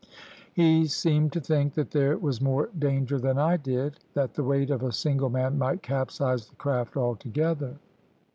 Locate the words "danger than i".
2.79-3.55